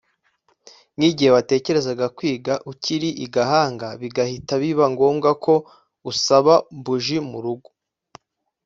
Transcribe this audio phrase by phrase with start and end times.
[0.95, 5.53] nk’igihe watekerezaga kwiga ukiri i Gahanga bigahita biba ngombwa ko
[6.11, 7.69] usaba buji mu rugo